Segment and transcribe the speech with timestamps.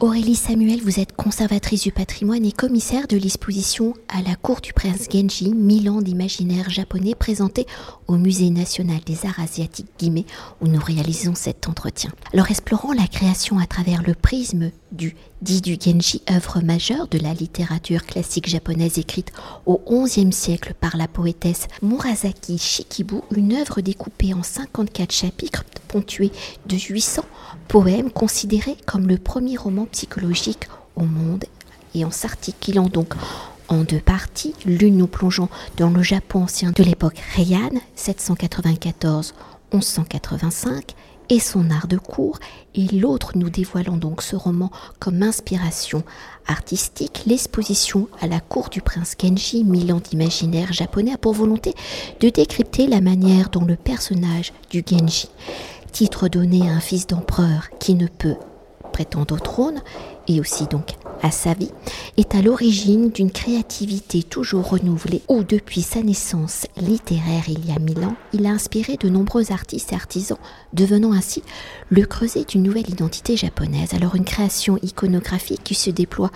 [0.00, 4.72] Aurélie Samuel, vous êtes conservatrice du patrimoine et commissaire de l'exposition à la cour du
[4.72, 7.64] prince Genji, mille ans d'imaginaire japonais présenté
[8.08, 10.26] au Musée national des arts asiatiques Guimet
[10.60, 12.10] où nous réalisons cet entretien.
[12.32, 17.18] Alors explorant la création à travers le prisme du dit du Genji, œuvre majeure de
[17.18, 19.30] la littérature classique japonaise écrite
[19.66, 26.32] au XIe siècle par la poétesse Murasaki Shikibu, une œuvre découpée en 54 chapitres ponctués
[26.66, 27.24] de 800
[27.68, 31.44] poème considéré comme le premier roman psychologique au monde
[31.94, 33.14] et en s'articulant donc
[33.68, 35.48] en deux parties, l'une nous plongeant
[35.78, 40.90] dans le Japon ancien de l'époque Heian 794-1185
[41.30, 42.38] et son art de cour,
[42.74, 46.04] et l'autre nous dévoilant donc ce roman comme inspiration
[46.46, 51.74] artistique, l'exposition à la cour du prince Genji, mille ans d'imaginaire japonais, a pour volonté
[52.20, 55.30] de décrypter la manière dont le personnage du Genji
[55.92, 58.36] titre donné à un fils d'empereur qui ne peut
[58.94, 59.82] prétendre au trône,
[60.28, 61.72] et aussi donc à sa vie,
[62.16, 67.78] est à l'origine d'une créativité toujours renouvelée où depuis sa naissance littéraire il y a
[67.80, 70.38] mille ans, il a inspiré de nombreux artistes et artisans,
[70.72, 71.42] devenant ainsi
[71.90, 73.94] le creuset d'une nouvelle identité japonaise.
[73.94, 76.30] Alors une création iconographique qui se déploie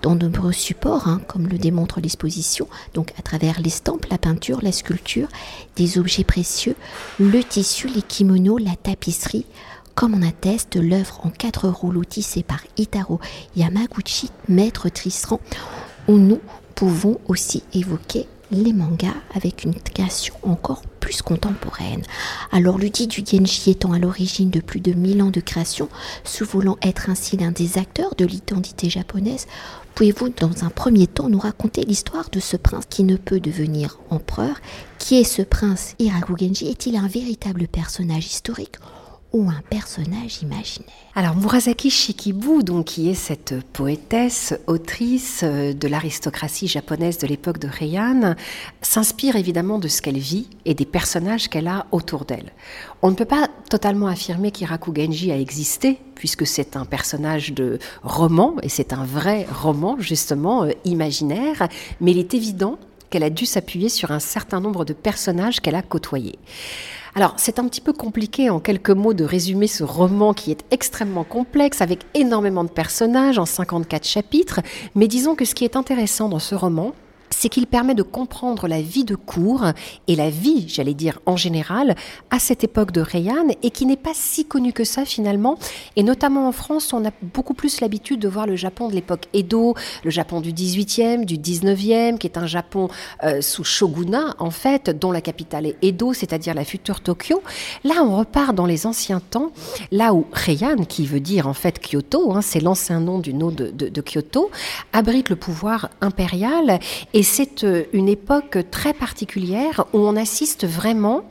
[0.00, 4.60] dans de nombreux supports, hein, comme le démontre l'exposition, donc à travers l'estampe, la peinture,
[4.62, 5.28] la sculpture,
[5.76, 6.76] des objets précieux,
[7.18, 9.44] le tissu, les kimonos, la tapisserie,
[9.98, 13.18] comme on atteste l'œuvre en quatre rouleaux tissée par Itaro
[13.56, 15.40] Yamaguchi, maître Tristan,
[16.06, 16.38] où nous
[16.76, 22.04] pouvons aussi évoquer les mangas avec une création encore plus contemporaine.
[22.52, 25.88] Alors l'outil du Genji étant à l'origine de plus de 1000 ans de création,
[26.22, 29.48] se voulant être ainsi l'un des acteurs de l'identité japonaise,
[29.96, 33.98] pouvez-vous dans un premier temps nous raconter l'histoire de ce prince qui ne peut devenir
[34.10, 34.60] empereur?
[35.00, 35.96] Qui est ce prince?
[35.98, 38.76] Iraku Genji Est-il un véritable personnage historique
[39.32, 40.88] ou un personnage imaginaire.
[41.14, 47.58] Alors Murasaki Shikibu, donc qui est cette poétesse, autrice euh, de l'aristocratie japonaise de l'époque
[47.58, 48.34] de Heian,
[48.80, 52.52] s'inspire évidemment de ce qu'elle vit et des personnages qu'elle a autour d'elle.
[53.02, 57.78] On ne peut pas totalement affirmer qu'Iraku Genji a existé puisque c'est un personnage de
[58.02, 61.68] roman et c'est un vrai roman justement euh, imaginaire,
[62.00, 62.78] mais il est évident
[63.10, 66.38] qu'elle a dû s'appuyer sur un certain nombre de personnages qu'elle a côtoyés.
[67.14, 70.64] Alors, c'est un petit peu compliqué en quelques mots de résumer ce roman qui est
[70.70, 74.60] extrêmement complexe avec énormément de personnages en 54 chapitres,
[74.94, 76.92] mais disons que ce qui est intéressant dans ce roman,
[77.30, 79.64] c'est qu'il permet de comprendre la vie de cour
[80.06, 81.96] et la vie, j'allais dire en général,
[82.30, 85.58] à cette époque de Rayan et qui n'est pas si connue que ça finalement.
[85.96, 89.26] Et notamment en France, on a beaucoup plus l'habitude de voir le Japon de l'époque
[89.32, 89.74] Edo,
[90.04, 92.88] le Japon du 18e, du 19e, qui est un Japon
[93.24, 97.42] euh, sous shogunat en fait, dont la capitale est Edo, c'est-à-dire la future Tokyo.
[97.84, 99.52] Là, on repart dans les anciens temps,
[99.90, 103.50] là où Rayan, qui veut dire en fait Kyoto, hein, c'est l'ancien nom du nom
[103.50, 104.50] de, Kyoto,
[104.92, 106.78] abrite le pouvoir impérial
[107.22, 111.22] c'est euh, une époque très particulière où on assiste vraiment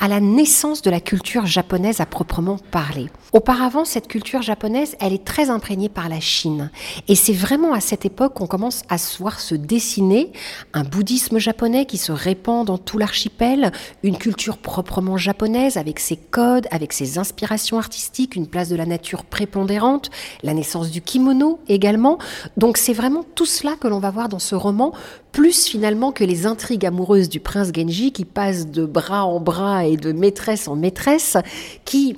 [0.00, 3.08] à la naissance de la culture japonaise à proprement parler.
[3.32, 6.70] Auparavant, cette culture japonaise, elle est très imprégnée par la Chine.
[7.08, 10.32] Et c'est vraiment à cette époque qu'on commence à se voir se dessiner
[10.72, 16.16] un bouddhisme japonais qui se répand dans tout l'archipel, une culture proprement japonaise avec ses
[16.16, 20.10] codes, avec ses inspirations artistiques, une place de la nature prépondérante,
[20.42, 22.18] la naissance du kimono également.
[22.56, 24.92] Donc c'est vraiment tout cela que l'on va voir dans ce roman
[25.36, 29.84] plus finalement que les intrigues amoureuses du prince Genji qui passent de bras en bras
[29.84, 31.36] et de maîtresse en maîtresse,
[31.84, 32.16] qui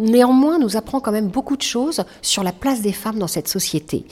[0.00, 3.46] néanmoins nous apprend quand même beaucoup de choses sur la place des femmes dans cette
[3.46, 4.06] société.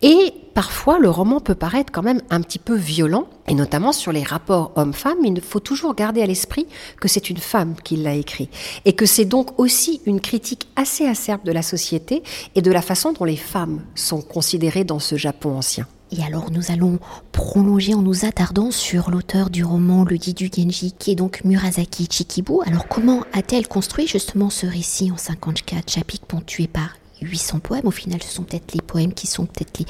[0.00, 4.10] Et parfois, le roman peut paraître quand même un petit peu violent, et notamment sur
[4.10, 5.22] les rapports hommes-femmes.
[5.26, 6.66] Il faut toujours garder à l'esprit
[6.98, 8.48] que c'est une femme qui l'a écrit,
[8.86, 12.22] et que c'est donc aussi une critique assez acerbe de la société
[12.54, 15.86] et de la façon dont les femmes sont considérées dans ce Japon ancien.
[16.16, 16.98] Et alors nous allons
[17.32, 21.42] prolonger en nous attardant sur l'auteur du roman Le Dit du Genji, qui est donc
[21.44, 22.58] Murasaki Chikibu.
[22.66, 26.90] Alors comment a-t-elle construit justement ce récit en 54 chapitres ponctués par
[27.22, 29.86] 800 poèmes Au final, ce sont peut-être les poèmes qui sont peut-être les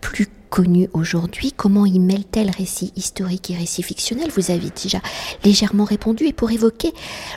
[0.00, 1.50] plus connue aujourd'hui.
[1.50, 5.00] Comment y mêle-t-elle récit historique et récit fictionnel Vous avez déjà
[5.42, 6.26] légèrement répondu.
[6.26, 6.92] Et pour évoquer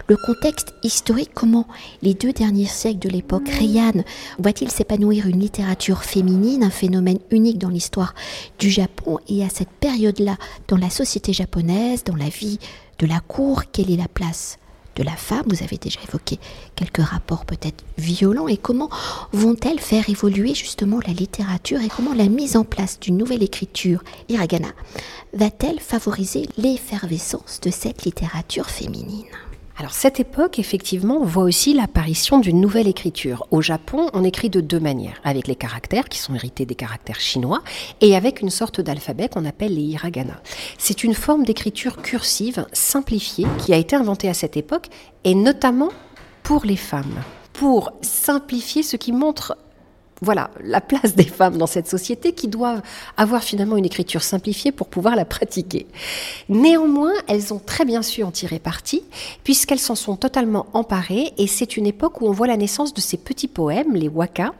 [0.07, 1.67] le contexte historique, comment
[2.03, 4.03] les deux derniers siècles de l'époque Heian
[4.37, 8.13] voit-il s'épanouir une littérature féminine, un phénomène unique dans l'histoire
[8.59, 9.17] du Japon?
[9.27, 10.37] Et à cette période-là
[10.67, 12.59] dans la société japonaise, dans la vie
[12.99, 14.59] de la cour, quelle est la place
[14.97, 15.45] de la femme.
[15.47, 16.39] Vous avez déjà évoqué
[16.75, 18.89] quelques rapports peut-être violents et comment
[19.31, 24.03] vont-elles faire évoluer justement la littérature et comment la mise en place d'une nouvelle écriture
[24.27, 24.69] hiragana
[25.33, 29.25] va-t-elle favoriser l'effervescence de cette littérature féminine?
[29.79, 33.45] Alors cette époque, effectivement, voit aussi l'apparition d'une nouvelle écriture.
[33.51, 37.19] Au Japon, on écrit de deux manières, avec les caractères qui sont hérités des caractères
[37.19, 37.61] chinois
[38.01, 40.41] et avec une sorte d'alphabet qu'on appelle les hiragana.
[40.79, 44.87] C'est une forme d'écriture cursive simplifiée qui a été inventée à cette époque
[45.23, 45.89] et notamment
[46.41, 47.21] pour les femmes,
[47.53, 49.57] pour simplifier ce qui montre
[50.21, 52.81] voilà la place des femmes dans cette société qui doivent
[53.17, 55.85] avoir finalement une écriture simplifiée pour pouvoir la pratiquer.
[56.49, 59.03] Néanmoins, elles ont très bien su en tirer parti
[59.43, 63.01] puisqu'elles s'en sont totalement emparées et c'est une époque où on voit la naissance de
[63.01, 64.53] ces petits poèmes, les waka,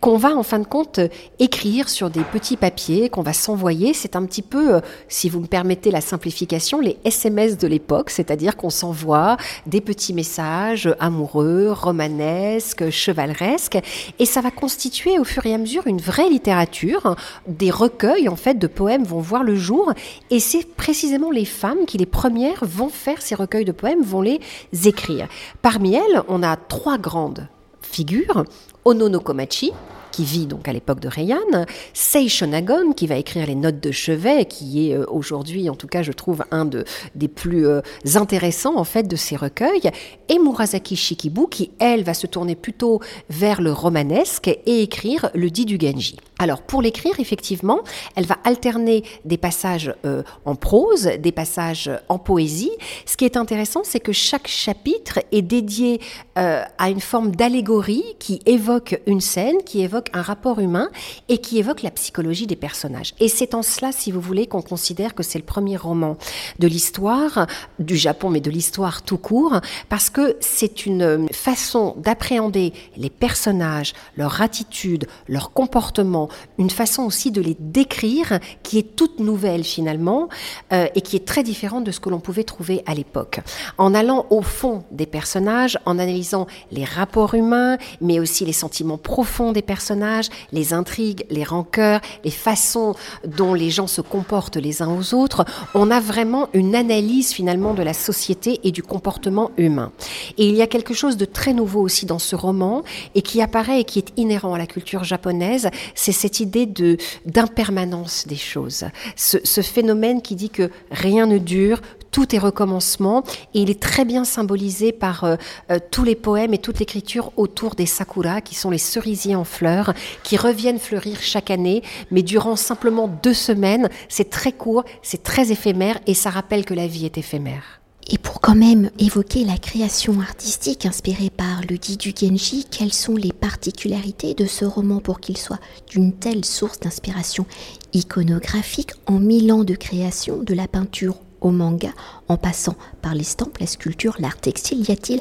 [0.00, 0.98] qu'on va en fin de compte
[1.38, 3.94] écrire sur des petits papiers, qu'on va s'envoyer.
[3.94, 8.10] C'est un petit peu, euh, si vous me permettez la simplification, les SMS de l'époque,
[8.10, 9.36] c'est-à-dire qu'on s'envoie
[9.66, 13.78] des petits messages amoureux, romanesques, chevaleresques
[14.18, 17.16] et ça va constituer au fur et à mesure une vraie littérature.
[17.46, 19.92] Des recueils en fait de poèmes vont voir le jour
[20.30, 24.22] et c'est précisément les femmes qui les premières vont faire ces recueils de poèmes, vont
[24.22, 24.40] les
[24.84, 25.28] écrire.
[25.62, 27.48] Parmi elles, on a trois grandes
[27.82, 28.44] figures.
[28.84, 29.72] Onono Komachi,
[30.16, 33.90] qui vit donc à l'époque de Heian, Sei Shonagon, qui va écrire les notes de
[33.90, 37.82] chevet, qui est euh, aujourd'hui, en tout cas, je trouve, un de, des plus euh,
[38.14, 39.90] intéressants, en fait, de ces recueils,
[40.30, 45.50] et Murasaki Shikibu, qui, elle, va se tourner plutôt vers le romanesque et écrire le
[45.50, 46.16] dit du Genji.
[46.38, 47.80] Alors, pour l'écrire, effectivement,
[48.14, 52.72] elle va alterner des passages euh, en prose, des passages en poésie.
[53.06, 56.00] Ce qui est intéressant, c'est que chaque chapitre est dédié
[56.34, 60.90] à une forme d'allégorie qui évoque une scène, qui évoque un rapport humain
[61.30, 63.14] et qui évoque la psychologie des personnages.
[63.20, 66.16] Et c'est en cela, si vous voulez, qu'on considère que c'est le premier roman
[66.58, 67.46] de l'histoire
[67.78, 73.94] du Japon, mais de l'histoire tout court, parce que c'est une façon d'appréhender les personnages,
[74.16, 76.25] leur attitude, leur comportement,
[76.58, 80.28] une façon aussi de les décrire qui est toute nouvelle finalement
[80.72, 83.40] euh, et qui est très différente de ce que l'on pouvait trouver à l'époque.
[83.78, 88.98] En allant au fond des personnages, en analysant les rapports humains, mais aussi les sentiments
[88.98, 92.94] profonds des personnages, les intrigues, les rancœurs, les façons
[93.26, 95.44] dont les gens se comportent les uns aux autres,
[95.74, 99.92] on a vraiment une analyse finalement de la société et du comportement humain.
[100.38, 102.82] Et il y a quelque chose de très nouveau aussi dans ce roman
[103.14, 106.96] et qui apparaît et qui est inhérent à la culture japonaise, c'est cette idée de
[107.24, 108.84] d'impermanence des choses.
[109.16, 111.80] Ce, phénomène qui dit que rien ne dure,
[112.10, 113.24] tout est recommencement
[113.54, 115.36] et il est très bien symbolisé par euh,
[115.70, 119.44] euh, tous les poèmes et toute l'écriture autour des sakura qui sont les cerisiers en
[119.44, 119.92] fleurs
[120.22, 125.52] qui reviennent fleurir chaque année mais durant simplement deux semaines c'est très court c'est très
[125.52, 129.58] éphémère et ça rappelle que la vie est éphémère et pour quand même évoquer la
[129.58, 135.00] création artistique inspirée par le dit du Genji, quelles sont les particularités de ce roman
[135.00, 137.46] pour qu'il soit d'une telle source d'inspiration
[137.92, 141.90] iconographique en mille ans de création, de la peinture au manga,
[142.28, 145.20] en passant par l'estampe, la sculpture, l'art textile, y a-t-il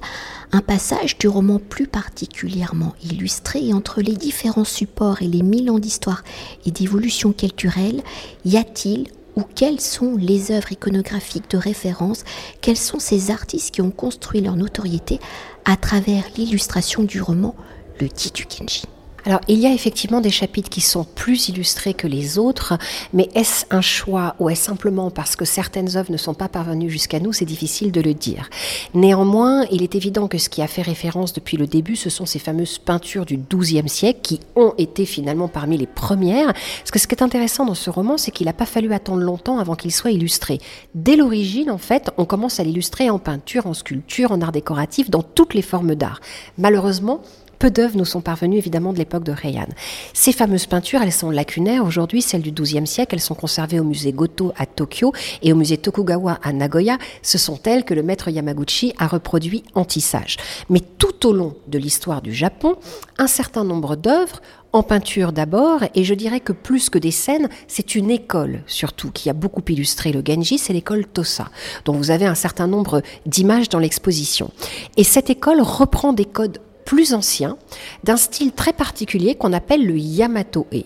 [0.52, 5.80] un passage du roman plus particulièrement illustré entre les différents supports et les mille ans
[5.80, 6.24] d'histoire
[6.66, 8.02] et d'évolution culturelle?
[8.46, 12.24] Y a-t-il ou quelles sont les œuvres iconographiques de référence?
[12.62, 15.20] Quels sont ces artistes qui ont construit leur notoriété
[15.66, 17.56] à travers l'illustration du roman
[18.00, 18.84] Le Titu Kenji?
[19.26, 22.78] Alors, il y a effectivement des chapitres qui sont plus illustrés que les autres,
[23.12, 26.90] mais est-ce un choix ou est-ce simplement parce que certaines œuvres ne sont pas parvenues
[26.90, 28.50] jusqu'à nous C'est difficile de le dire.
[28.94, 32.26] Néanmoins, il est évident que ce qui a fait référence depuis le début, ce sont
[32.26, 36.54] ces fameuses peintures du XIIe siècle qui ont été finalement parmi les premières.
[36.54, 39.22] Parce que ce qui est intéressant dans ce roman, c'est qu'il n'a pas fallu attendre
[39.22, 40.60] longtemps avant qu'il soit illustré.
[40.94, 45.10] Dès l'origine, en fait, on commence à l'illustrer en peinture, en sculpture, en art décoratif,
[45.10, 46.22] dans toutes les formes d'art.
[46.58, 47.22] Malheureusement,
[47.66, 49.66] peu d'œuvres nous sont parvenues évidemment de l'époque de Heian.
[50.14, 51.84] Ces fameuses peintures, elles sont lacunaires.
[51.84, 55.56] Aujourd'hui, celles du XIIe siècle, elles sont conservées au musée Goto à Tokyo et au
[55.56, 57.00] musée Tokugawa à Nagoya.
[57.24, 60.38] Ce sont elles que le maître Yamaguchi a reproduit en tissage.
[60.70, 62.76] Mais tout au long de l'histoire du Japon,
[63.18, 64.42] un certain nombre d'œuvres
[64.76, 69.10] en peinture d'abord, et je dirais que plus que des scènes, c'est une école surtout
[69.10, 71.48] qui a beaucoup illustré le Genji, c'est l'école Tosa,
[71.86, 74.52] dont vous avez un certain nombre d'images dans l'exposition.
[74.98, 77.58] Et cette école reprend des codes plus ancien,
[78.04, 80.84] d'un style très particulier qu'on appelle le Yamato-e.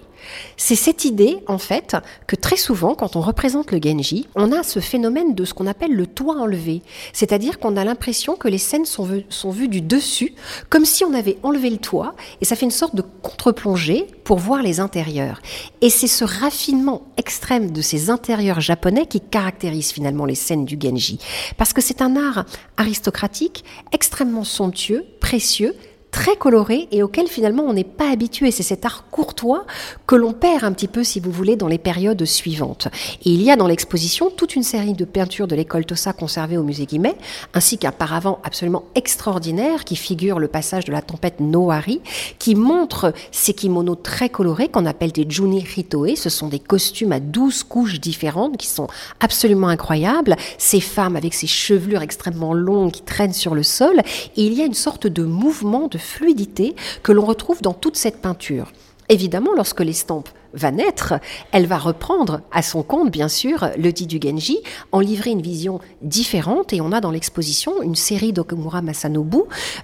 [0.58, 1.96] C'est cette idée, en fait,
[2.28, 5.68] que très souvent, quand on représente le Genji, on a ce phénomène de ce qu'on
[5.68, 6.82] appelle le toit enlevé.
[7.14, 10.34] C'est-à-dire qu'on a l'impression que les scènes sont, vues, sont vues du dessus,
[10.70, 14.40] comme si on avait enlevé le toit, et ça fait une sorte de contre-plongée pour
[14.40, 15.42] voir les intérieurs.
[15.82, 20.78] Et c'est ce raffinement extrême de ces intérieurs japonais qui caractérise finalement les scènes du
[20.80, 21.20] Genji.
[21.58, 22.46] Parce que c'est un art
[22.78, 25.76] aristocratique, extrêmement somptueux, précieux,
[26.12, 28.52] très coloré et auquel finalement on n'est pas habitué.
[28.52, 29.66] C'est cet art courtois
[30.08, 32.88] que l'on perd un petit peu, si vous voulez, dans les périodes suivantes.
[33.26, 36.58] Et il y a dans l'exposition toute une série de peintures de l'école Tossa conservées
[36.58, 37.16] au musée Guimet,
[37.54, 42.02] ainsi qu'un paravent absolument extraordinaire qui figure le passage de la tempête Noari,
[42.40, 46.16] qui montre ces kimonos très colorés qu'on appelle des juni hitoe.
[46.16, 48.88] Ce sont des costumes à 12 couches différentes qui sont
[49.20, 50.36] absolument incroyables.
[50.58, 54.00] Ces femmes avec ces chevelures extrêmement longues qui traînent sur le sol.
[54.36, 57.96] Et il y a une sorte de mouvement de fluidité que l'on retrouve dans toute
[57.96, 58.72] cette peinture.
[59.10, 61.16] Évidemment, lorsque l'estampe va naître,
[61.52, 64.60] elle va reprendre à son compte, bien sûr, le dit du Genji,
[64.92, 66.74] en livrer une vision différente.
[66.74, 69.40] Et on a dans l'exposition une série d'Okumura Masanobu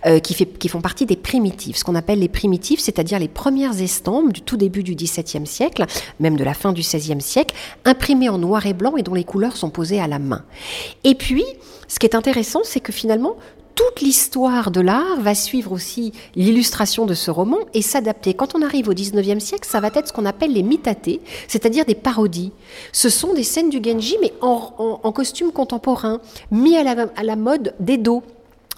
[0.05, 3.27] euh, qui, fait, qui font partie des primitives, ce qu'on appelle les primitives, c'est-à-dire les
[3.27, 5.85] premières estampes du tout début du XVIIe siècle,
[6.19, 9.23] même de la fin du XVIe siècle, imprimées en noir et blanc et dont les
[9.23, 10.43] couleurs sont posées à la main.
[11.03, 11.45] Et puis,
[11.87, 13.37] ce qui est intéressant, c'est que finalement,
[13.75, 18.33] toute l'histoire de l'art va suivre aussi l'illustration de ce roman et s'adapter.
[18.33, 21.85] Quand on arrive au 19e siècle, ça va être ce qu'on appelle les mitatés, c'est-à-dire
[21.85, 22.53] des parodies.
[22.93, 26.19] Ce sont des scènes du Genji, mais en, costume contemporain,
[26.51, 28.23] mis à la, à la mode d'Edo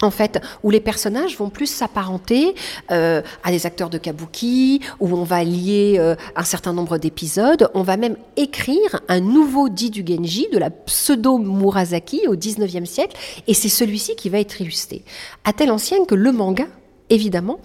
[0.02, 2.56] en fait, où les personnages vont plus s'apparenter
[2.92, 7.70] euh, à des acteurs de kabuki, où on va lier euh, un certain nombre d'épisodes.
[7.74, 12.86] On va même écrire un nouveau dit du Genji, de la pseudo Murasaki au 19e
[12.86, 15.04] siècle, et c'est celui-ci qui va être illustré.
[15.44, 16.66] À telle ancienne que le manga
[17.10, 17.60] évidemment,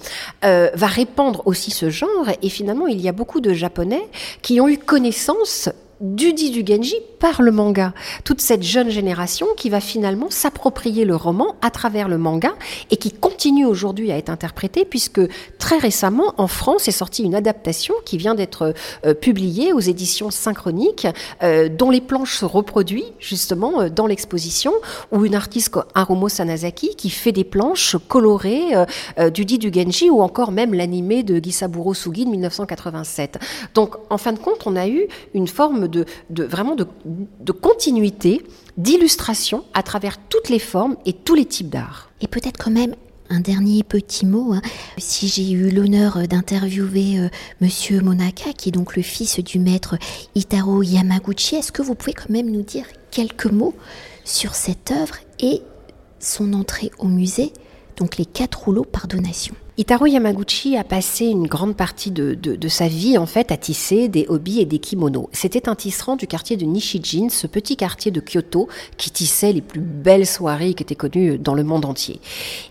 [0.45, 2.29] euh, va répandre aussi ce genre.
[2.43, 4.09] Et finalement, il y a beaucoup de Japonais
[4.41, 5.69] qui ont eu connaissance
[6.03, 6.35] du
[6.67, 7.95] Genji par le manga.
[8.25, 12.53] Toute cette jeune génération qui va finalement s'approprier le roman à travers le manga
[12.91, 15.21] et qui continue aujourd'hui à être interprété puisque
[15.59, 18.75] très récemment en France est sortie une adaptation qui vient d'être
[19.07, 21.07] euh, publiée aux éditions synchroniques
[21.45, 24.73] euh, dont les planches se reproduisent justement euh, dans l'exposition
[25.13, 28.73] où une artiste comme Harumo Sanazaki qui fait des planches colorées
[29.33, 33.39] du Genji ou encore même l'animé de Gisaburo Sugi de 1987.
[33.75, 38.43] Donc en fin de compte on a eu une forme de, vraiment de, continuité,
[38.77, 42.11] d'illustration à travers toutes les formes et tous les types d'art.
[42.21, 42.95] Et peut-être quand même
[43.31, 44.53] un dernier petit mot.
[44.53, 44.63] Hein.
[44.99, 47.29] Si j'ai eu l'honneur d'interviewer euh,
[47.61, 49.97] Monsieur Monaka, qui est donc le fils du maître
[50.35, 53.75] Itaro Yamaguchi, est-ce que vous pouvez quand même nous dire quelques mots
[54.25, 55.63] sur cette œuvre et
[56.19, 57.53] son entrée au musée,
[57.97, 59.55] donc les quatre rouleaux par donation?
[59.79, 64.27] Itaro Yamaguchi a passé une grande partie de, sa vie en fait à tisser des
[64.29, 65.31] hobbies et des kimonos.
[65.33, 69.63] C'était un tisserand du quartier de Nishijin, ce petit quartier de Kyoto qui tissait les
[69.63, 72.21] plus belles soirées qui étaient connues dans le monde entier.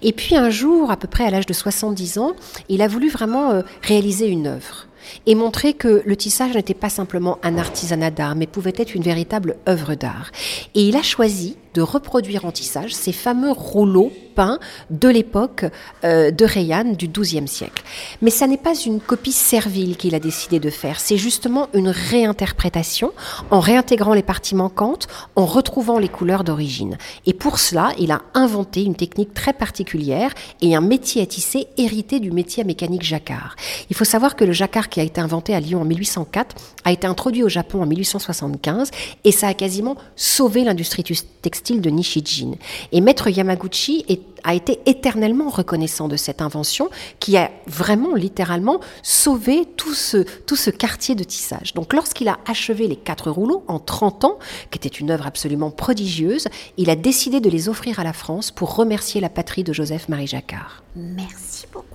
[0.03, 2.33] Et puis un jour, à peu près à l'âge de 70 ans,
[2.69, 4.85] il a voulu vraiment euh, réaliser une œuvre
[5.25, 9.01] et montrer que le tissage n'était pas simplement un artisanat d'art, mais pouvait être une
[9.01, 10.31] véritable œuvre d'art.
[10.75, 14.59] Et il a choisi de reproduire en tissage ces fameux rouleaux peints
[14.89, 15.65] de l'époque
[16.03, 17.83] euh, de Rayan du XIIe siècle.
[18.21, 21.89] Mais ça n'est pas une copie servile qu'il a décidé de faire, c'est justement une
[21.89, 23.11] réinterprétation
[23.49, 26.97] en réintégrant les parties manquantes, en retrouvant les couleurs d'origine.
[27.25, 31.67] Et pour cela, il a inventé une technique très particulière et un métier à tisser
[31.77, 33.55] hérité du métier à mécanique jacquard.
[33.89, 36.91] Il faut savoir que le jacquard qui a été inventé à Lyon en 1804 a
[36.91, 38.91] été introduit au Japon en 1875
[39.23, 41.03] et ça a quasiment sauvé l'industrie
[41.41, 42.53] textile style de Nishijin.
[42.91, 44.03] Et Maître Yamaguchi
[44.43, 46.89] a été éternellement reconnaissant de cette invention
[47.19, 51.73] qui a vraiment littéralement sauvé tout ce, tout ce quartier de tissage.
[51.75, 54.39] Donc lorsqu'il a achevé les quatre rouleaux en 30 ans,
[54.71, 58.49] qui était une œuvre absolument prodigieuse, il a décidé de les offrir à la France
[58.49, 60.83] pour remercier la patrie de Joseph-Marie Jacquard.
[60.95, 61.85] Merci beaucoup.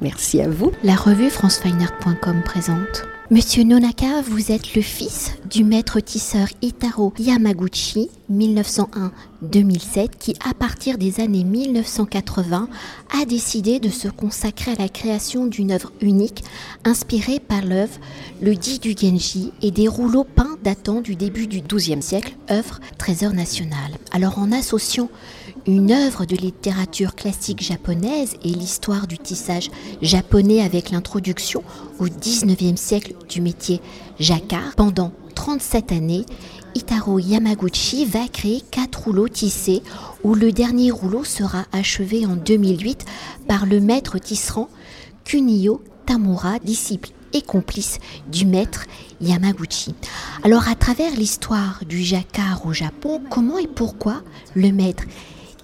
[0.00, 0.70] Merci à vous.
[0.82, 3.04] La revue francefineart.com présente.
[3.30, 10.98] Monsieur Nonaka, vous êtes le fils du maître tisseur Itaro Yamaguchi, 1901-2007, qui, à partir
[10.98, 12.68] des années 1980,
[13.18, 16.44] a décidé de se consacrer à la création d'une œuvre unique,
[16.84, 17.98] inspirée par l'œuvre
[18.42, 22.78] Le dit du Genji et des rouleaux peints datant du début du XIIe siècle, œuvre
[22.98, 23.92] trésor national.
[24.12, 25.08] Alors, en associant
[25.66, 29.70] une œuvre de littérature classique japonaise et l'histoire du tissage
[30.02, 31.62] japonais avec l'introduction
[31.98, 33.80] au XIXe siècle du métier
[34.18, 34.74] jacquard.
[34.76, 36.26] Pendant 37 années,
[36.74, 39.82] Itaro Yamaguchi va créer quatre rouleaux tissés
[40.22, 43.04] où le dernier rouleau sera achevé en 2008
[43.46, 44.68] par le maître tisserand
[45.24, 47.98] Kunio Tamura, disciple et complice
[48.30, 48.86] du maître
[49.20, 49.94] Yamaguchi.
[50.42, 54.22] Alors à travers l'histoire du jacquard au Japon, comment et pourquoi
[54.54, 55.04] le maître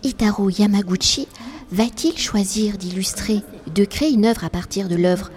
[0.03, 1.29] Itaro Yamaguchi
[1.73, 3.43] va-t-il choisir d'illustrer,
[3.75, 5.31] de créer une œuvre à partir de l'œuvre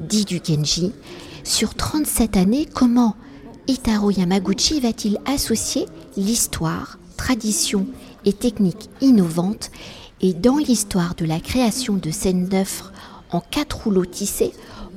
[0.00, 0.92] dit du Genji
[1.43, 3.15] Sur 37 années, comment
[3.67, 5.85] Itaro Yamaguchi va-t-il associer
[6.17, 7.87] l'histoire, tradition
[8.25, 9.71] et techniques innovantes
[10.21, 12.91] Et dans l'histoire de la création de scènes d'œuvres
[13.31, 14.51] en quatre rouleaux tissés,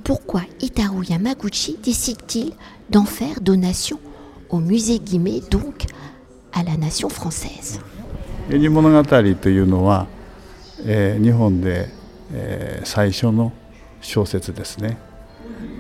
[0.05, 2.53] pourquoi Itaru Yamaguchi décide-t-il
[2.91, 3.99] d'en faire donation
[4.49, 5.87] au musée Guimet, donc
[6.53, 7.81] à la nation française
[8.49, 10.07] 源氏物語というのは、
[10.87, 11.91] えー、日本で、
[12.33, 13.53] えー、最初の
[14.01, 14.97] 小説ですね、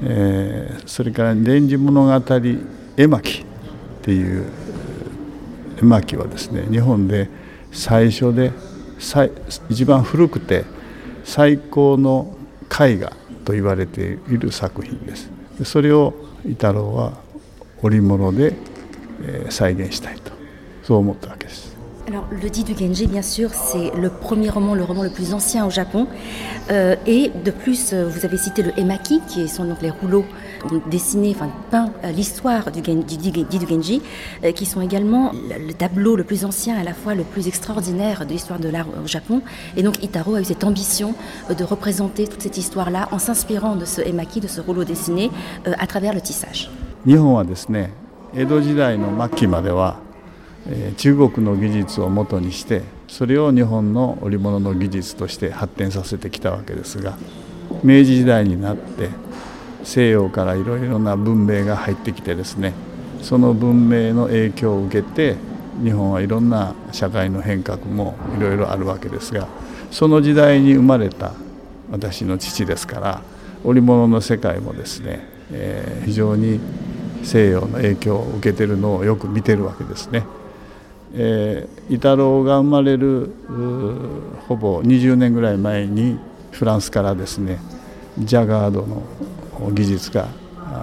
[0.03, 2.36] えー、それから「源氏物語
[2.98, 3.46] 絵巻」っ
[4.01, 4.46] ていう
[5.82, 7.29] 絵巻はですね日本で
[7.72, 8.51] 最初で
[9.00, 9.32] 最
[9.70, 10.65] 一番古くて
[11.24, 12.36] 最高の
[12.70, 13.13] 絵画
[13.46, 15.29] と言われている作品です。
[15.63, 16.13] それを
[16.46, 17.13] 伊太郎は
[17.82, 18.55] 織物で、
[19.50, 20.32] 再現したいと
[20.84, 21.73] そう思ったわけです。
[22.09, 25.66] Alors, le dit du Genji, bien sûr, c'est le premier roman, le roman le plus ancien
[25.66, 26.07] au Japon.
[26.71, 30.25] Euh, et de plus, euh, vous avez cité le emaki, qui sont donc les rouleaux
[30.90, 34.00] dessinés, enfin peints, euh, l'histoire du, du, du, Genji,
[34.42, 37.47] euh, qui sont également le, le, tableau le plus ancien, à la fois le plus
[37.47, 39.42] extraordinaire de l'histoire de l'art au Japon.
[39.76, 41.14] Et donc, Itaro a eu cette ambition
[41.50, 45.30] euh, de représenter toute cette histoire-là en s'inspirant de ce emaki, de ce rouleau dessiné,
[45.66, 46.71] euh, à travers le tissage.
[47.07, 47.92] 日本はですね
[48.35, 50.00] 江戸時代の末期までは
[50.98, 57.17] 中国の技術をもとにしてそれを日本の織物の技術として発展させてきたわけですが
[57.84, 59.10] 明治時代になって
[59.84, 62.74] 西洋からいろいろな文明が入ってきてですね
[63.22, 65.36] その文明の影響を受けて
[65.84, 69.48] 日本はいろんな社会の変革もいろいろあるわけですが
[69.91, 71.34] その時代に生まれた
[71.91, 73.22] 私の父ですから
[73.65, 76.60] 織物の世界もですね、えー、非常に
[77.24, 80.25] 西洋の影響を受けてるのをよく見てるわけですね。
[81.15, 83.32] えー、イタローが生まれる
[84.48, 86.17] ほぼ20年ぐらい前に
[86.51, 87.60] フランスからですね
[88.17, 89.03] ジャガードの
[89.72, 90.27] 技術が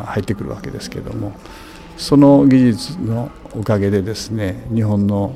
[0.06, 1.32] 入ってくるわけですけども
[1.96, 5.34] その技術のおかげでですね日本の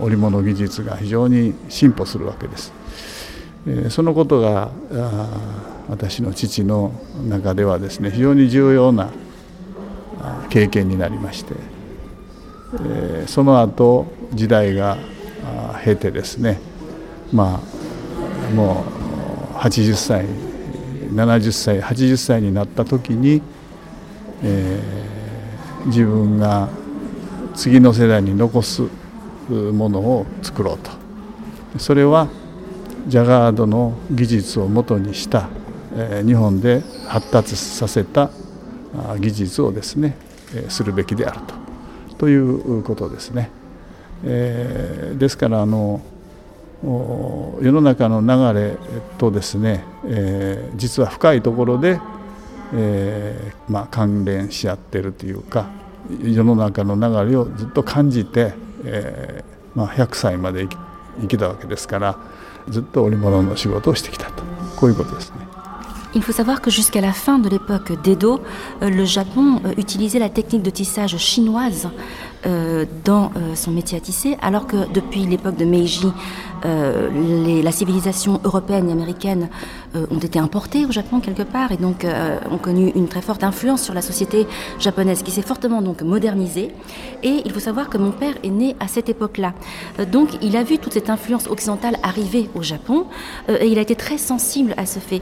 [0.00, 2.72] 織物技術が非常に進歩するわけです。
[3.90, 4.70] そのことが
[5.88, 6.92] 私の父の
[7.28, 9.10] 中ではですね非常に重要な
[10.50, 11.54] 経験になりまして、
[13.26, 14.98] その後時代が
[15.84, 16.58] 経てですね。
[17.32, 18.84] まあも
[19.54, 20.26] う80歳
[21.12, 23.42] 70歳80歳になった時に、
[24.42, 26.68] えー、自分が
[27.54, 28.82] 次の世代に残す
[29.48, 30.90] ものを作ろうと。
[31.78, 32.28] それは
[33.06, 35.48] ジャガードの技術をもとにした、
[35.94, 38.30] えー、日本で発達させた
[39.18, 40.16] 技術をですね、
[40.68, 41.54] するべきであると。
[42.18, 43.50] ということですね。
[44.24, 46.00] えー、ですからあの
[46.82, 48.76] 世の中の流れ
[49.18, 52.00] とですね、えー、実は深いところで、
[52.74, 55.70] えーまあ、関連し合ってるというか
[56.22, 58.54] 世の中の流れをずっと感じて、
[58.84, 60.66] えーまあ、100歳まで
[61.20, 62.18] 生きたわけですから
[62.68, 64.42] ずっと織物の仕事をしてきたと
[64.76, 65.36] こういうことですね。
[66.14, 68.42] Il faut savoir que jusqu'à la fin de l'époque d'Edo,
[68.82, 71.88] le Japon utilisait la technique de tissage chinoise
[72.44, 76.08] euh, dans euh, son métier à tisser, alors que depuis l'époque de Meiji,
[76.64, 79.48] euh, la civilisation européenne et américaine
[80.10, 82.06] ont été importées au Japon quelque part et donc
[82.50, 84.46] ont connu une très forte influence sur la société
[84.78, 86.70] japonaise qui s'est fortement donc modernisée.
[87.22, 89.52] Et il faut savoir que mon père est né à cette époque-là,
[90.10, 93.06] donc il a vu toute cette influence occidentale arriver au Japon
[93.48, 95.20] et il a été très sensible à ce fait.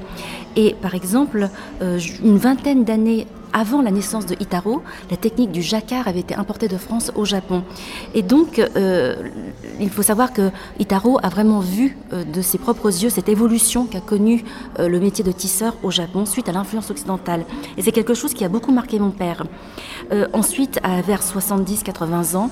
[0.56, 1.48] Et par exemple,
[1.80, 6.68] une vingtaine d'années avant la naissance de Itaro, la technique du jacquard avait été importée
[6.68, 7.62] de France au Japon.
[8.14, 9.28] Et donc, euh,
[9.80, 13.86] il faut savoir que Itaro a vraiment vu euh, de ses propres yeux cette évolution
[13.86, 14.44] qu'a connue
[14.78, 17.44] euh, le métier de tisseur au Japon suite à l'influence occidentale.
[17.76, 19.44] Et c'est quelque chose qui a beaucoup marqué mon père.
[20.32, 22.50] Ensuite, à vers 70-80 ans,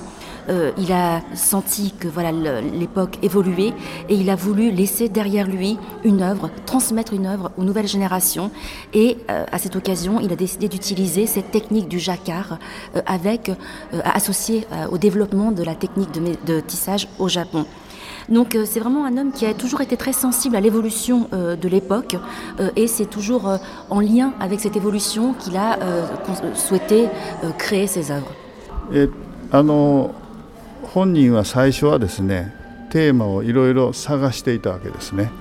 [0.79, 3.73] il a senti que voilà l'époque évoluait
[4.09, 8.51] et il a voulu laisser derrière lui une œuvre, transmettre une œuvre aux nouvelles générations.
[8.95, 10.88] Et à cette occasion, il a décidé d'utiliser
[11.28, 12.60] cette technique du jacquard
[12.96, 13.52] euh, avec
[14.04, 17.66] associée au développement de la technique de, de tissage au Japon.
[18.30, 21.56] Donc euh, c'est vraiment un homme qui a toujours été très sensible à l'évolution euh,
[21.56, 22.16] de l'époque
[22.60, 25.78] euh, et c'est toujours en lien avec cette évolution qu'il a
[26.56, 27.08] souhaité
[27.58, 28.32] créer ses œuvres.
[30.94, 32.54] 本人は最初はですね
[32.92, 35.32] テーマをいろいろ探していたわけですね。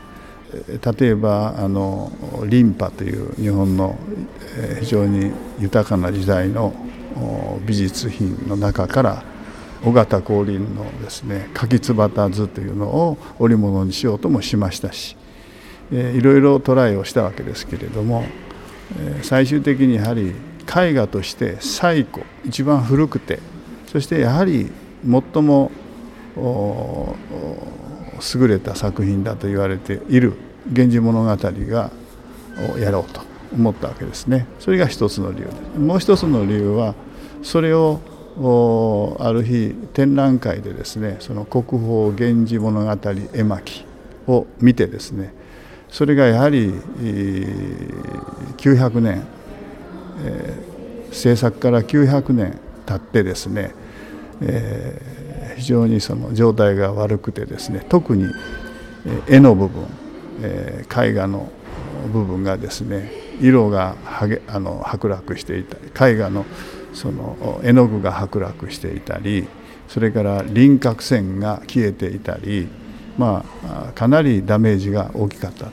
[1.00, 2.12] 例えばあの
[2.46, 3.98] リンパという日本の
[4.80, 6.74] 非常に豊かな時代の
[7.66, 9.24] 美術品の中から
[9.84, 15.18] 尾形光琳のですね「柿椿図」というのを織物にしようともしましたし
[15.92, 18.24] いろいろトライをしたわけですけれども
[19.22, 20.34] 最終的にやはり
[20.68, 23.40] 絵画として最古一番古くて
[23.92, 24.70] そしてやはり
[25.34, 25.72] 最も
[28.36, 30.34] 優れた作品だと言われている
[30.68, 31.92] 「源氏物語が」
[32.76, 33.22] をやろうと
[33.54, 34.48] 思ったわけですね。
[34.60, 35.80] それが一つの理由です。
[35.80, 36.96] もう一つの理由は
[37.44, 38.00] それを
[39.20, 43.86] ある日展覧会でですねその国宝源氏物語絵巻
[44.28, 45.34] を見てですね
[45.90, 46.72] それがやはり
[48.58, 49.24] 900年、
[50.24, 53.74] えー、制作から900年経ってですね、
[54.42, 55.17] えー、
[55.58, 58.26] 非常にその状態が悪くてですね特に
[59.28, 59.86] 絵の部分、
[60.42, 61.52] えー、絵画の
[62.14, 66.46] 部分がですね色がはげあの剥落していたり絵画の
[66.94, 69.48] その絵の具が剥落していたり
[69.88, 72.68] それから輪郭線が消えていたり、
[73.18, 75.72] まあ、かなりダメージが大きかったと。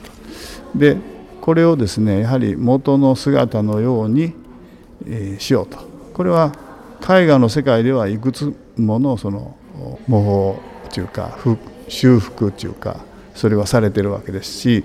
[0.74, 0.96] で
[1.40, 4.34] これをですねやはり元の姿のように、
[5.06, 5.78] えー、しようと
[6.14, 6.52] これは
[7.02, 9.56] 絵画の世界ではいくつものその
[10.06, 11.36] 模倣というか
[11.88, 14.84] 修復というかそれはされてるわけですし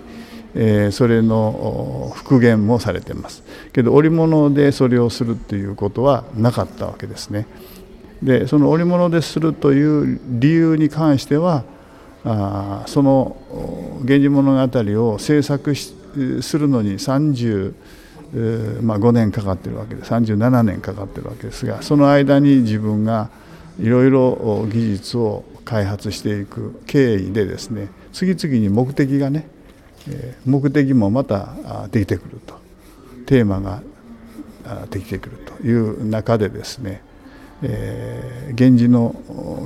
[0.55, 7.45] えそれの復元もされてますけど織物でそれをするっていうことはなかったわけですね。
[8.23, 11.63] でその織物でするという理由に関しては
[12.25, 13.37] あその
[14.03, 14.69] 「源氏物語」
[15.13, 15.93] を制作す
[16.59, 17.73] るのに30、
[18.81, 23.29] まあ、年かかってるわけで37年かかってるわけですがその間に自分が
[23.79, 29.47] いろいろ技術を開発していく経緯でですね次々に目的がね
[30.45, 32.59] 目的もまたできてくると
[33.25, 33.81] テーマが
[34.89, 37.01] できてくるという中でですね、
[37.63, 39.15] え、源氏の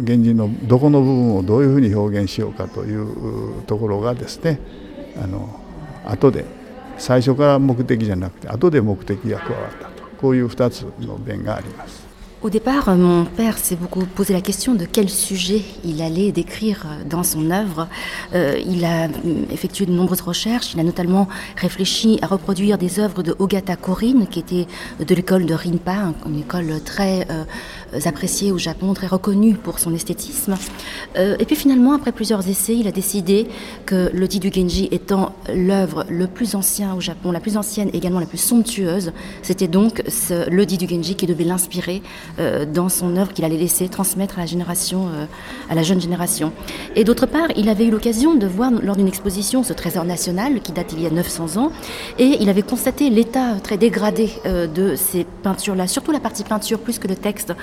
[0.01, 4.59] 源氏のどこの部分をどういうふうに表現しようかというところがですね
[5.21, 5.59] あの
[6.05, 6.45] 後で
[6.97, 12.02] 最初から目的じゃなくて後で目的が加わったとこういう2つの弁があります。
[12.43, 17.23] Au départ, mon père s'est beaucoup posé la question de quel sujet il allait décrire dans
[17.23, 17.87] son œuvre.
[18.35, 19.07] Euh, il a
[19.49, 20.73] effectué de nombreuses recherches.
[20.73, 24.67] Il a notamment réfléchi à reproduire des œuvres de Ogata Korin, qui était
[24.99, 27.45] de l'école de Rinpa, une école très euh,
[28.05, 30.55] appréciée au Japon, très reconnue pour son esthétisme.
[31.17, 33.47] Euh, et puis finalement, après plusieurs essais, il a décidé
[33.85, 37.89] que le dit du Genji étant l'œuvre le plus ancien au Japon, la plus ancienne
[37.93, 42.01] et également la plus somptueuse, c'était donc ce, le dit du Genji qui devait l'inspirer
[42.39, 45.25] euh, dans son œuvre qu'il allait laisser transmettre à la génération, euh,
[45.69, 46.51] à la jeune génération.
[46.95, 50.61] Et d'autre part, il avait eu l'occasion de voir lors d'une exposition ce trésor national
[50.61, 51.71] qui date il y a 900 ans,
[52.19, 56.79] et il avait constaté l'état très dégradé euh, de ces peintures-là, surtout la partie peinture
[56.79, 57.53] plus que le texte.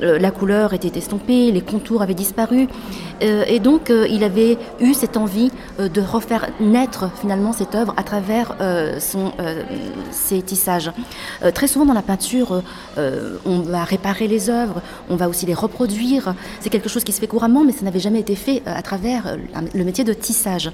[0.00, 2.68] La couleur était estompée, les contours avaient disparu,
[3.20, 8.56] et donc il avait eu cette envie de refaire naître finalement cette œuvre à travers
[8.98, 9.32] son,
[10.10, 10.90] ses tissages.
[11.54, 12.62] très souvent dans la peinture,
[12.96, 16.34] on va réparer les œuvres, on va aussi les reproduire.
[16.60, 18.82] C'est quelque chose qui se fait couramment, mais ça n'avait jamais été fait euh, à
[18.82, 19.36] travers euh,
[19.74, 20.70] le métier de tissage.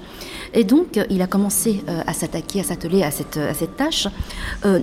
[0.53, 3.39] Et donc, euh, il a commencé à s'attaquer, à s'atteler à cette,
[3.77, 4.07] tâche.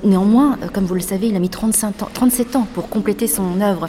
[0.05, 3.61] Néanmoins, comme vous le savez, il a mis 35 ans, 37 ans pour compléter son
[3.61, 3.89] œuvre.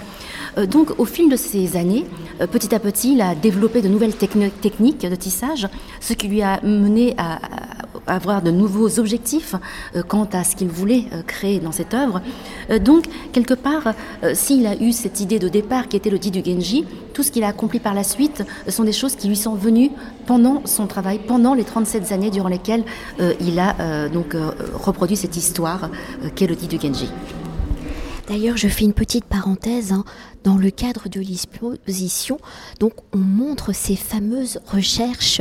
[0.70, 2.06] Donc, au fil de ces années,
[2.52, 5.68] petit à petit, il a développé de nouvelles techniques de tissage,
[6.00, 7.40] ce qui lui a mené à,
[8.08, 9.56] avoir de nouveaux objectifs
[10.08, 12.22] quant à ce qu'il voulait créer dans cette œuvre.
[12.80, 13.94] Donc, quelque part,
[14.34, 16.86] s'il a eu cette idée de départ qui était le dit du Genji,
[17.18, 19.90] tout ce qu'il a accompli par la suite sont des choses qui lui sont venues
[20.28, 22.84] pendant son travail, pendant les 37 années durant lesquelles
[23.20, 25.90] euh, il a euh, donc euh, reproduit cette histoire
[26.36, 27.10] qu'est le dit du Genji.
[28.29, 29.93] D'ailleurs, je fais une petite parenthèse.
[29.93, 30.05] Hein.
[30.45, 32.39] Dans le cadre de l'exposition,
[32.81, 35.41] donc on montre ces fameuses recherches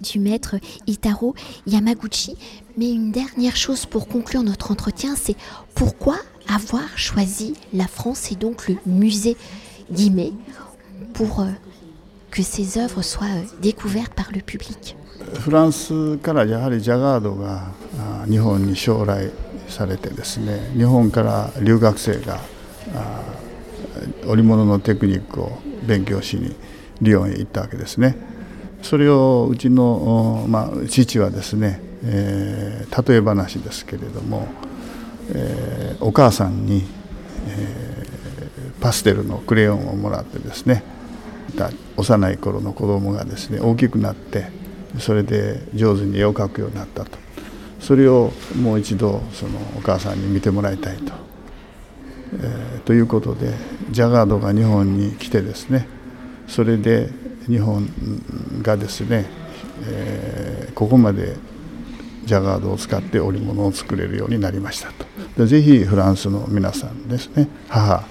[0.00, 0.56] du maître
[0.88, 1.34] Itaro
[1.66, 2.36] Yamaguchi.
[2.76, 5.36] Mais une dernière chose pour conclure notre entretien, c'est
[5.74, 6.16] pourquoi
[6.52, 9.36] avoir choisi la France et donc le musée
[9.92, 10.32] Guimet
[11.14, 11.46] pour euh,
[12.30, 14.96] que ces œuvres soient euh, découvertes par le public
[15.38, 17.72] フランスからやはりジャガードが
[18.28, 19.30] 日本に将来
[19.69, 22.39] されてですね日本から留学生が
[24.27, 26.55] 織物のテクニックを勉強しに
[27.01, 28.15] リヨンへ行ったわけですね。
[28.81, 34.47] それをうちの、まあ、父はですね、えー、例え話ですけれども
[35.33, 36.83] えー、お母さんに、
[37.47, 40.83] えー、パステルのクレヨンをもらってですね
[41.97, 44.47] 幼い頃の子供がですね大きくなって
[44.99, 47.24] それで上手に絵を描くようになったと。
[47.85, 51.13] それをもう一度そのお母さんに見てもらいたいと。
[52.33, 53.53] えー、ということで
[53.91, 55.87] ジャガードが日本に来てですね
[56.47, 57.09] それで
[57.47, 57.87] 日本
[58.63, 59.25] がですね、
[59.87, 61.35] えー、ここまで
[62.25, 65.05] ジャガードを使って織物を作れるようになりましたと
[65.37, 68.03] でぜひフランスの皆さんですね母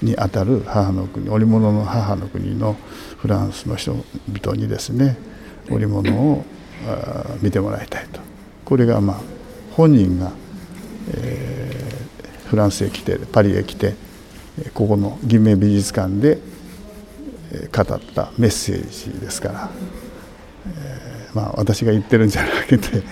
[0.00, 2.76] にあたる母の国織物の母の国の
[3.18, 5.18] フランスの人々にですね
[5.68, 6.44] 織物を
[7.42, 8.20] 見てもらいたいと
[8.68, 9.20] これがまあ
[9.72, 10.30] 本人が、
[11.14, 13.94] えー、フランスへ来てパリへ来て
[14.74, 16.38] ここの銀明美術館で
[17.74, 19.70] 語ったメッセージですから、
[20.66, 23.02] えー、まあ私が言ってるんじゃなくて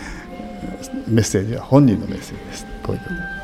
[1.09, 3.37] メッセージは本人のメッセージですこういうこと。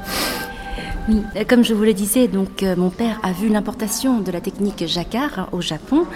[1.08, 4.40] Oui, comme je vous le disais, donc euh, mon père a vu l'importation de la
[4.40, 6.06] technique jacquard hein, au Japon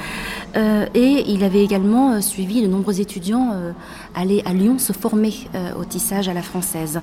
[0.57, 3.75] euh, et il avait également euh, suivi de nombreux étudiants
[4.16, 5.35] aller à Lyon se former
[5.79, 7.00] au tissage à la française.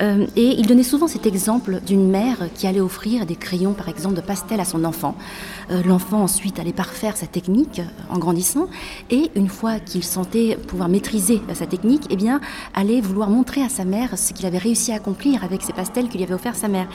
[0.00, 4.14] et il donnait souvent cet exemple d'une mère qui allait offrir des crayons, par exemple,
[4.14, 5.16] de pastel à son enfant.
[5.84, 8.68] L'enfant ensuite allait parfaire sa technique en grandissant
[9.10, 12.40] et une fois qu'il sentait pouvoir maîtriser sa technique, eh bien,
[12.74, 16.08] allait vouloir montrer à sa mère ce qu'il avait réussi à accomplir avec ces pastels
[16.08, 16.86] qu'il lui avait offert sa mère.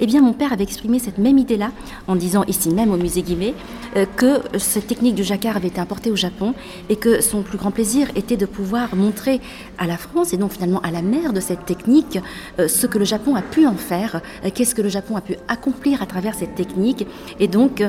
[0.00, 1.70] Eh bien, mon père avait exprimé cette même idée-là
[2.06, 3.54] en disant ici même au musée Guimet
[3.96, 6.54] euh, que cette technique du jacquard avait été importée au Japon
[6.88, 9.40] et que son plus grand plaisir était de pouvoir montrer
[9.78, 12.18] à la France et donc finalement à la mère de cette technique
[12.58, 15.20] euh, ce que le Japon a pu en faire, euh, qu'est-ce que le Japon a
[15.20, 17.06] pu accomplir à travers cette technique.
[17.40, 17.82] Et donc,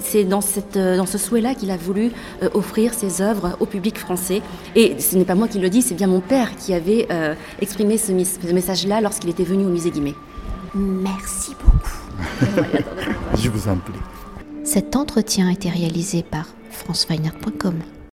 [0.00, 0.40] c'est dans,
[0.74, 2.10] dans ce souhait-là qu'il a voulu
[2.54, 4.42] offrir ses œuvres au public français.
[4.74, 7.08] Et ce n'est pas moi qui le dis, c'est bien mon père qui avait
[7.60, 10.14] exprimé ce, ce message-là lorsqu'il était venu au musée Guimet.
[10.74, 11.78] Merci beaucoup.
[13.36, 13.92] Je vous en prie.
[14.64, 17.80] Cet entretien a été réalisé par franceweiner.com.